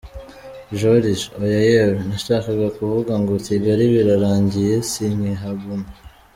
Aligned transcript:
Joriji: 0.79 1.27
Oya 1.43 1.59
yewe, 1.71 1.95
nashakaga 2.09 2.67
kuvuga 2.77 3.13
ngo 3.21 3.33
Kigali 3.45 3.83
Birarangiye 3.93 4.73
Sinkihagumye!. 4.91 5.89